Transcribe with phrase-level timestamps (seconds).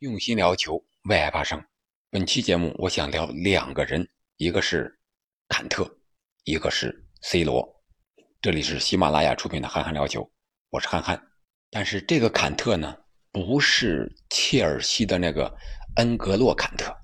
[0.00, 1.62] 用心聊球，为爱发声。
[2.08, 4.98] 本期节目，我想聊两个人，一个是
[5.46, 5.98] 坎特，
[6.44, 7.82] 一个是 C 罗。
[8.40, 10.22] 这里是喜马拉雅出品的《憨憨聊球》，
[10.70, 11.22] 我是憨憨。
[11.68, 12.96] 但是这个坎特呢，
[13.30, 15.54] 不是切尔西的那个
[15.96, 16.96] 恩格洛坎特，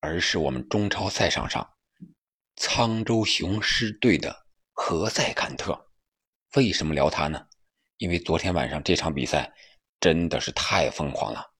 [0.00, 1.64] 而是我们中超赛场上
[2.56, 4.36] 沧州雄狮队的
[4.72, 5.90] 何塞坎特。
[6.56, 7.46] 为什么聊他呢？
[7.98, 9.54] 因为昨天晚上这场比赛
[10.00, 11.52] 真的是太疯狂了。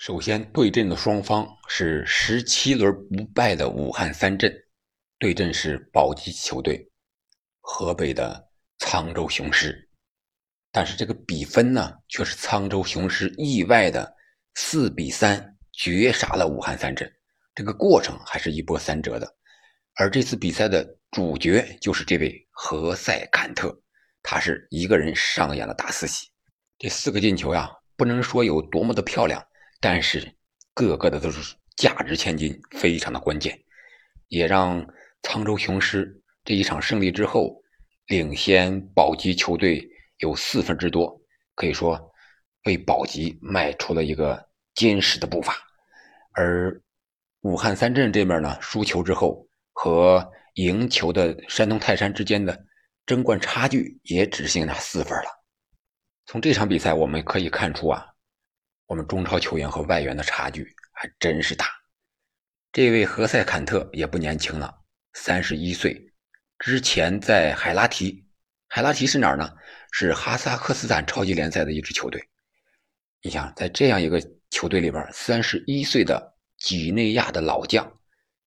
[0.00, 4.50] 首先对阵的双方是十七轮不败的武汉三镇，
[5.18, 6.90] 对阵是保级球队
[7.60, 9.90] 河北的沧州雄狮，
[10.72, 14.10] 但是这个比分呢，却是沧州雄狮意外的
[14.54, 17.12] 四比三绝杀了武汉三镇。
[17.54, 19.30] 这个过程还是一波三折的，
[19.96, 23.78] 而这次比赛的主角就是这位何塞坎特，
[24.22, 26.26] 他是一个人上演了大四喜。
[26.78, 29.46] 这四个进球呀，不能说有多么的漂亮。
[29.80, 30.30] 但是，
[30.74, 33.58] 个个的都是价值千金，非常的关键，
[34.28, 34.86] 也让
[35.22, 37.62] 沧州雄狮这一场胜利之后，
[38.08, 41.18] 领先保级球队有四分之多，
[41.54, 41.98] 可以说
[42.66, 45.56] 为保级迈出了一个坚实的步伐。
[46.32, 46.78] 而
[47.40, 52.66] 武汉三镇这边呢，输球之后和赢球的山东泰山之间的
[53.06, 55.30] 争冠差距也只剩下四分了。
[56.26, 58.06] 从这场比赛我们可以看出啊。
[58.90, 61.66] 我们中超球员和外援的差距还真是大。
[62.72, 66.12] 这位何塞坎特也不年轻了，三十一岁。
[66.58, 68.26] 之前在海拉提，
[68.66, 69.48] 海拉提是哪儿呢？
[69.92, 72.20] 是哈萨克斯坦超级联赛的一支球队。
[73.22, 77.88] 你想，在这样一个球队里边，三十一岁的几内亚的老将，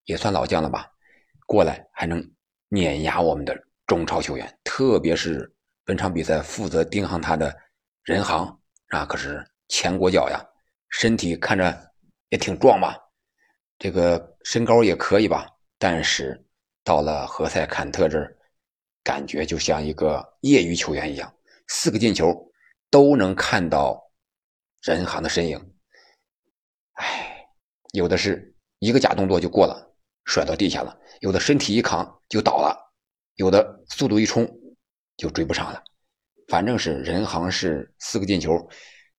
[0.04, 0.86] 也算老将了吧？
[1.46, 2.22] 过来还能
[2.68, 5.50] 碾压我们的中超球员，特别是
[5.86, 7.56] 本场比赛负责盯上他的
[8.02, 9.42] 人行，那可是。
[9.68, 10.44] 前国脚呀，
[10.90, 11.92] 身体看着
[12.28, 12.98] 也挺壮吧，
[13.78, 15.48] 这个身高也可以吧，
[15.78, 16.44] 但是
[16.82, 18.36] 到了何塞坎特这儿，
[19.02, 21.34] 感觉就像一个业余球员一样，
[21.68, 22.52] 四个进球
[22.90, 24.10] 都能看到
[24.82, 25.74] 人行的身影。
[26.92, 27.48] 哎，
[27.92, 32.76] 有的是一个假动作就过了，摔到地下了；有的身体一扛就倒了；
[33.34, 34.46] 有的速度一冲
[35.16, 35.82] 就追不上了。
[36.48, 38.68] 反正是人行是四个进球。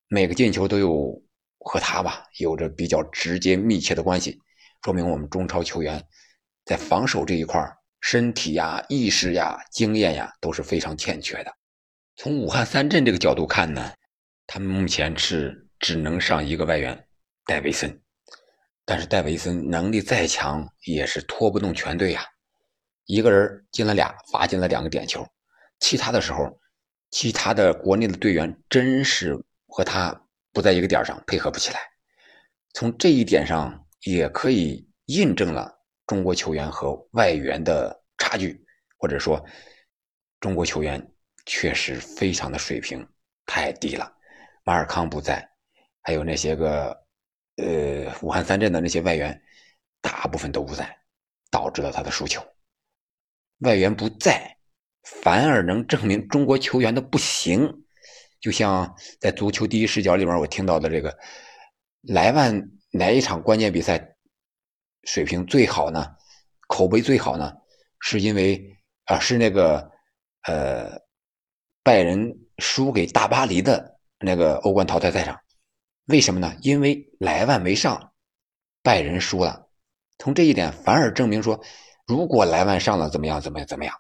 [0.08, 1.20] 每个进球都有
[1.58, 4.40] 和他吧有着比较直接密切的关系，
[4.84, 6.04] 说明我们中超球员
[6.64, 7.60] 在防守这一块
[8.02, 11.52] 身体呀、意识呀、经验呀都是非常欠缺的。
[12.18, 13.92] 从武汉三镇这个角度看呢，
[14.46, 17.08] 他们目前是只能上一个外援
[17.48, 18.00] 戴维森，
[18.86, 22.24] 但是戴维森能力再强也是拖不动全队呀，
[23.06, 25.28] 一个人进了俩，罚进了两个点球，
[25.80, 26.60] 其他的时候，
[27.10, 29.44] 其他的国内的队员真是。
[29.68, 30.20] 和他
[30.54, 31.80] 不在一个点上，配合不起来。
[32.74, 35.74] 从这一点上，也可以印证了
[36.06, 38.66] 中国球员和外援的差距，
[38.98, 39.44] 或者说，
[40.40, 41.06] 中国球员
[41.46, 43.08] 确实非常的水平
[43.46, 44.12] 太低了。
[44.64, 45.48] 马尔康不在，
[46.02, 46.90] 还有那些个，
[47.58, 49.42] 呃，武汉三镇的那些外援，
[50.02, 50.98] 大部分都不在，
[51.50, 52.46] 导致了他的输球。
[53.60, 54.58] 外援不在，
[55.04, 57.85] 反而能证明中国球员的不行。
[58.46, 61.18] 就像在足球第一视角里面，我听到的这个
[62.04, 64.16] 莱万哪一场关键比赛
[65.06, 66.16] 水平最好呢？
[66.68, 67.52] 口碑最好呢？
[68.02, 68.64] 是因为
[69.06, 69.90] 啊，是那个
[70.44, 70.92] 呃，
[71.82, 75.36] 拜仁输给大巴黎的那个欧冠淘汰赛上。
[76.06, 76.56] 为什么呢？
[76.62, 78.14] 因为莱万没上，
[78.84, 79.68] 拜仁输了。
[80.20, 81.60] 从这一点反而证明说，
[82.06, 83.42] 如果莱万上了，怎么样？
[83.42, 83.68] 怎么样？
[83.68, 83.96] 怎么样？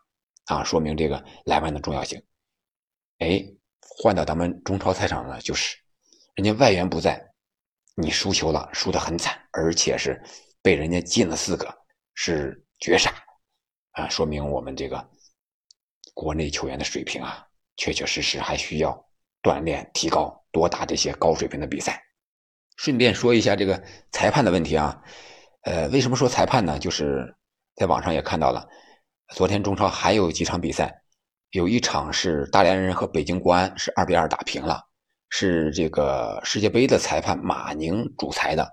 [0.45, 2.21] 啊，说明这个莱万的重要性。
[3.17, 3.43] 哎。
[3.97, 5.77] 换到咱们中超赛场呢，就是
[6.35, 7.31] 人家外援不在，
[7.95, 10.21] 你输球了，输得很惨，而且是
[10.61, 11.73] 被人家进了四个，
[12.13, 13.11] 是绝杀
[13.91, 14.09] 啊！
[14.09, 15.09] 说明我们这个
[16.13, 17.47] 国内球员的水平啊，
[17.77, 19.09] 确确实实还需要
[19.41, 22.03] 锻炼提高，多打这些高水平的比赛。
[22.77, 23.81] 顺便说一下这个
[24.11, 25.01] 裁判的问题啊，
[25.61, 26.77] 呃，为什么说裁判呢？
[26.77, 27.33] 就是
[27.75, 28.67] 在网上也看到了，
[29.29, 31.01] 昨天中超还有几场比赛。
[31.55, 34.83] 有一场是大连人和北京国安是二比二打平了，
[35.29, 38.69] 是这个世界杯的裁判马宁主裁的，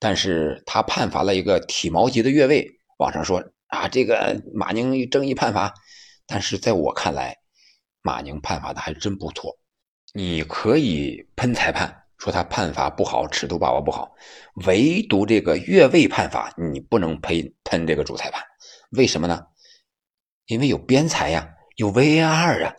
[0.00, 2.68] 但是他判罚了一个体毛级的越位。
[2.98, 5.72] 网上说啊，这个马宁争议判罚，
[6.26, 7.36] 但是在我看来，
[8.02, 9.56] 马宁判罚的还真不错。
[10.12, 14.12] 你可以喷裁判，说他判罚不好，尺度把握不好，
[14.66, 18.42] 唯独这个越位判罚，你不能喷喷这个主裁判，
[18.96, 19.46] 为什么呢？
[20.46, 21.52] 因为有边裁呀。
[21.76, 22.74] 有 VAR 啊，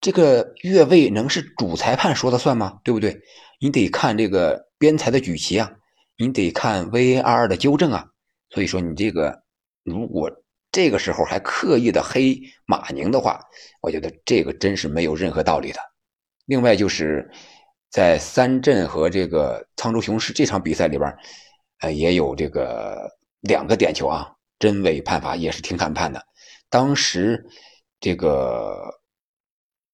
[0.00, 2.78] 这个越位能是主裁判说了算吗？
[2.84, 3.20] 对不对？
[3.60, 5.70] 你得看这个边裁的举旗啊，
[6.16, 8.06] 你得看 VAR 的纠正啊。
[8.50, 9.42] 所以说你这个
[9.82, 10.30] 如果
[10.70, 13.40] 这个时候还刻意的黑马宁的话，
[13.80, 15.80] 我觉得这个真是没有任何道理的。
[16.44, 17.28] 另外就是
[17.90, 21.16] 在三镇和这个沧州雄狮这场比赛里边，
[21.80, 23.10] 呃，也有这个
[23.40, 26.22] 两个点球啊，真伪判罚也是挺敢判的。
[26.68, 27.42] 当时
[28.00, 29.00] 这个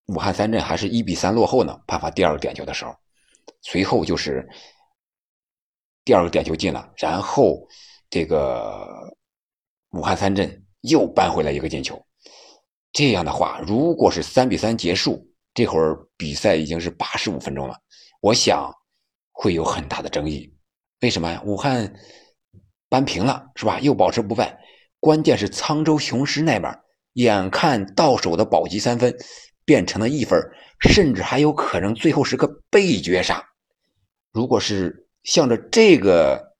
[0.06, 2.94] 武汉三镇还是一比三落后呢，判罚第二个点球的时候，
[3.62, 4.48] 随后就是
[6.04, 7.66] 第二个点球进了，然后
[8.10, 9.14] 这个
[9.90, 12.04] 武汉三镇又扳回来一个进球。
[12.92, 15.28] 这样的话，如果是三比三结束。
[15.54, 17.78] 这会儿比赛已经是八十五分钟了，
[18.22, 18.72] 我想
[19.32, 20.50] 会有很大的争议。
[21.00, 21.42] 为什么呀？
[21.44, 21.94] 武汉
[22.88, 23.78] 扳平了，是吧？
[23.80, 24.58] 又保持不败。
[24.98, 26.72] 关键是沧州雄狮那边，
[27.14, 29.14] 眼看到手的保级三分
[29.64, 30.40] 变成了一分，
[30.80, 33.44] 甚至还有可能最后是个被绝杀。
[34.32, 36.54] 如果是向着这个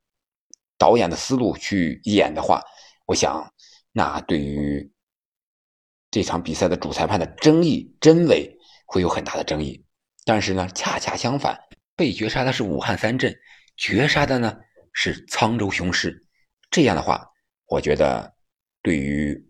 [0.79, 2.63] 导演的思路去演的话，
[3.07, 3.53] 我想
[3.93, 4.93] 那对于
[6.11, 8.59] 这场比赛的主裁判的争议真伪。
[8.85, 9.83] 会有很大的争议，
[10.27, 11.59] 但是呢，恰恰相反，
[11.97, 13.35] 被绝杀的是武汉三镇，
[13.75, 14.55] 绝杀的呢
[14.93, 16.27] 是沧州雄狮。
[16.71, 17.27] 这样的话，
[17.69, 18.35] 我觉得
[18.83, 19.43] 对于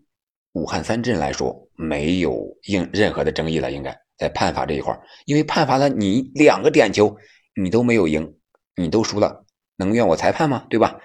[0.53, 3.71] 武汉三镇来说，没有应任何的争议了。
[3.71, 7.17] 应该在判罚这一块因为判罚了你两个点球，
[7.55, 8.35] 你都没有赢，
[8.75, 9.45] 你都输了，
[9.75, 10.65] 能怨我裁判吗？
[10.69, 10.99] 对吧？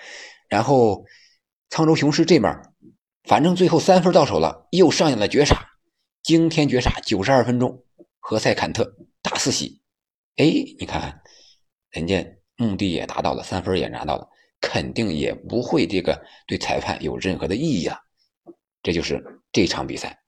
[0.49, 1.05] 然后
[1.71, 2.61] 沧州雄狮这边，
[3.25, 5.57] 反正最后三分到手了，又上演了绝杀，
[6.23, 7.85] 惊天绝杀，九十二分钟。
[8.21, 9.81] 何塞坎特大四喜，
[10.37, 10.45] 哎，
[10.79, 11.23] 你看，
[11.91, 12.23] 人家
[12.57, 14.29] 目的也达到了，三分也拿到了，
[14.61, 17.99] 肯定也不会这个对裁判有任何的异议啊。
[18.83, 19.23] 这就是
[19.53, 20.23] 这场比赛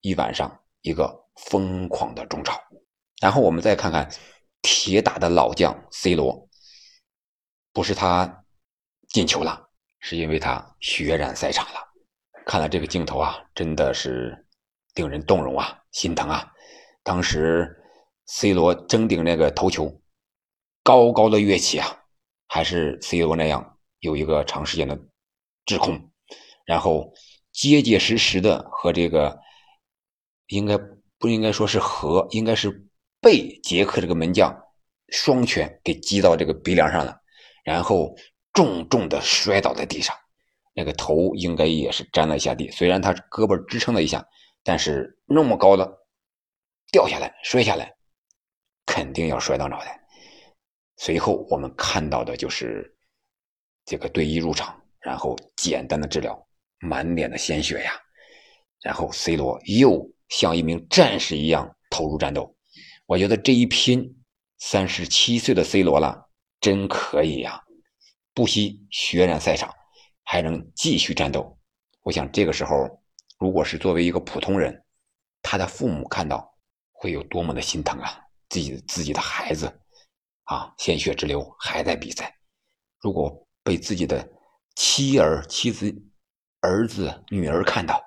[0.00, 2.60] 一晚上一个疯狂的中超。
[3.20, 4.10] 然后我们再看看
[4.62, 6.48] 铁打的老将 C 罗，
[7.72, 8.44] 不是他
[9.08, 9.70] 进球了，
[10.00, 11.80] 是因为他血染赛场了。
[12.44, 14.46] 看了这个镜头啊，真的是
[14.94, 16.52] 令人动容啊，心疼啊。
[17.02, 17.76] 当时
[18.26, 20.00] ，C 罗争顶那个头球，
[20.82, 22.04] 高高的跃起啊，
[22.46, 24.98] 还是 C 罗那样有一个长时间的
[25.64, 26.10] 滞空，
[26.64, 27.12] 然后
[27.56, 29.40] 结结实实的和这个
[30.48, 30.76] 应该
[31.18, 32.86] 不应该说是和，应该是
[33.20, 34.54] 被杰克这个门将
[35.08, 37.18] 双拳给击到这个鼻梁上了，
[37.64, 38.14] 然后
[38.52, 40.14] 重重的摔倒在地上，
[40.74, 44.22] 那个头应该也是沾了一下地，虽然他胳膊支撑了一下，
[44.62, 46.02] 但是那么高的。
[46.92, 47.92] 掉下来，摔下来，
[48.86, 50.00] 肯定要摔到脑袋。
[50.98, 52.96] 随后我们看到的就是
[53.84, 56.45] 这个队医入场，然后简单的治疗，
[56.78, 57.92] 满脸的鲜血呀。
[58.82, 62.56] 然后 C 罗又像一名战士一样投入战斗。
[63.06, 64.22] 我觉得这一拼，
[64.58, 66.28] 三十七岁的 C 罗了，
[66.60, 67.62] 真可以呀，
[68.34, 69.72] 不惜血染赛场，
[70.24, 71.58] 还能继续战斗。
[72.02, 73.02] 我想这个时候，
[73.38, 74.84] 如果是作为一个普通人，
[75.42, 76.52] 他的父母看到。
[76.98, 78.18] 会有多么的心疼啊！
[78.48, 79.66] 自己自己的孩子
[80.44, 82.34] 啊，鲜血直流，还在比赛。
[83.02, 84.26] 如果被自己的
[84.74, 85.94] 妻儿、妻子、
[86.66, 88.02] 儿子、女儿看到，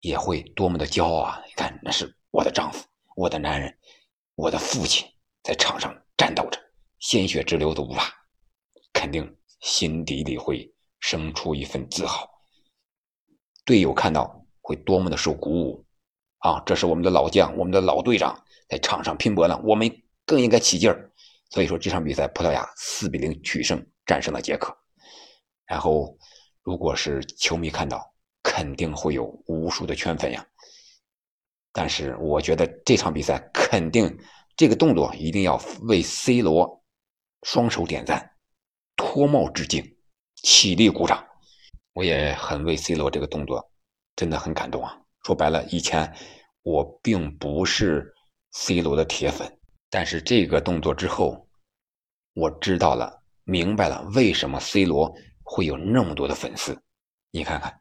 [0.00, 1.40] 也会多么的骄傲啊！
[1.46, 2.84] 你看，那是我的丈夫，
[3.14, 3.72] 我的男人，
[4.34, 5.06] 我的父亲，
[5.44, 6.58] 在场上战斗着，
[6.98, 8.12] 鲜血直流的无法，
[8.92, 12.28] 肯定心底里会生出一份自豪。
[13.64, 15.86] 队友看到会多么的受鼓舞。
[16.38, 19.88] 啊，这是我们的老将，我们的老队长在场上拼搏呢，我们
[20.26, 21.12] 更应该起劲儿。
[21.50, 24.76] 所以说这场比赛，葡萄牙四比零取胜，战胜了捷克。
[25.66, 26.18] 然后，
[26.62, 28.12] 如果是球迷看到，
[28.42, 30.46] 肯定会有无数的圈粉呀。
[31.72, 34.18] 但是我觉得这场比赛肯定
[34.56, 36.82] 这个动作一定要为 C 罗
[37.42, 38.36] 双手点赞，
[38.96, 39.96] 脱帽致敬，
[40.42, 41.24] 起立鼓掌。
[41.92, 43.70] 我也很为 C 罗这个动作
[44.16, 45.00] 真的很感动啊。
[45.24, 46.12] 说白了，以前
[46.62, 48.14] 我并不是
[48.52, 51.46] C 罗的铁粉，但是这个动作之后，
[52.34, 55.14] 我知道了，明白了为什么 C 罗
[55.50, 56.80] 会有那么多的粉丝。
[57.32, 57.80] 你看看，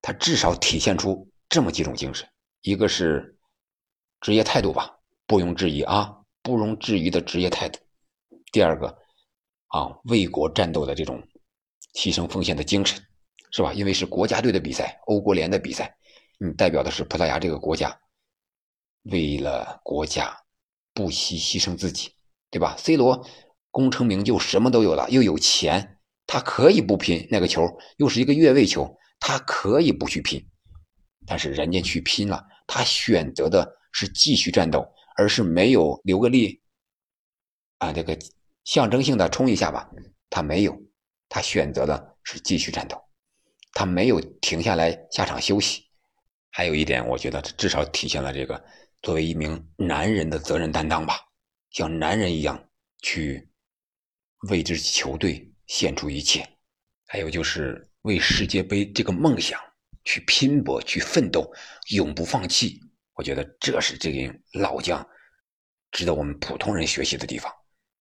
[0.00, 2.26] 他至少体现出这么几种精神：
[2.62, 3.36] 一个是
[4.22, 7.78] 职业态度吧，不容置疑啊，不容置疑的职业态度；
[8.50, 8.88] 第二个
[9.66, 11.22] 啊，为国战斗的这种
[11.94, 12.98] 牺牲奉献的精神，
[13.52, 13.74] 是吧？
[13.74, 15.94] 因为是国家队的比赛，欧国联的比赛。
[16.38, 18.00] 你代表的是葡萄牙这个国家，
[19.02, 20.34] 为了国家
[20.94, 22.14] 不惜牺牲自己，
[22.50, 23.26] 对吧？C 罗
[23.70, 25.99] 功成名就，什么都有了，又有钱，
[26.32, 30.40] 他可以不拼那个球，又是一个越位球，他可以不去拼，
[31.26, 36.62] 但是人家去拼了，他选择的是继续战斗，而是没有留个力
[37.78, 38.16] 啊，这个
[38.62, 39.90] 象征性的冲一下吧，
[40.30, 40.80] 他没有，
[41.28, 42.96] 他选择的是继续战斗，
[43.72, 45.82] 他没有停下来下场休息。
[46.52, 48.64] 还有一点，我觉得至少体现了这个
[49.02, 51.16] 作为一名男人的责任担当吧，
[51.70, 52.68] 像男人一样
[53.02, 53.50] 去
[54.48, 56.44] 为之球队献出一切，
[57.06, 59.58] 还有就是为世界杯这个梦想
[60.02, 61.48] 去拼搏、去奋斗，
[61.92, 62.80] 永不放弃。
[63.14, 65.08] 我觉得这是这个老将
[65.92, 67.50] 值得我们普通人学习的地方。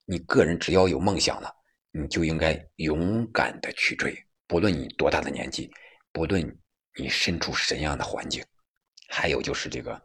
[0.05, 1.53] 你个人只要有梦想了，
[1.91, 5.71] 你就应该勇敢的去追，不论你多大的年纪，
[6.11, 6.59] 不论。
[6.97, 8.43] 你身处什么样的环境？
[9.07, 10.01] 还有就是这个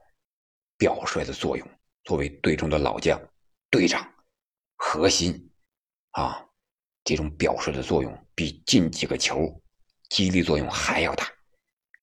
[0.76, 1.68] 表率的作用，
[2.04, 3.20] 作为队中的老将、
[3.68, 4.06] 队长、
[4.76, 5.50] 核心
[6.10, 6.46] 啊，
[7.04, 9.62] 这种表率的作用比进几个球
[10.08, 11.30] 激励作用还要大。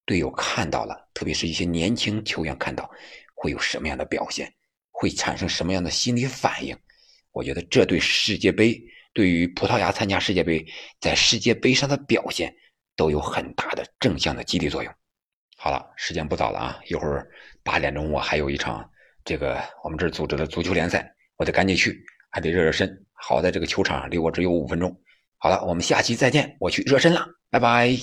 [0.06, 2.90] 队友看到了，特别是一些年轻球员看到，
[3.36, 4.54] 会有什么样的表现？
[4.92, 6.78] 会产生什么样的心理反应？
[7.32, 8.82] 我觉得这对世界杯，
[9.14, 10.66] 对于葡萄牙参加世界杯，
[11.00, 12.56] 在世界杯上的表现。
[12.98, 14.94] 都有很大的正向的激励作用。
[15.58, 17.28] 好了，时间不早了啊，一会儿
[17.64, 18.88] 八点钟我还有一场
[19.24, 23.06] 这个我们这儿组织的足球联赛，我得赶紧去，还得热热身。
[23.14, 25.00] 好在这个球场离我只有五分钟。
[25.38, 27.96] 好了，我们下期再见，我去热身了，拜拜。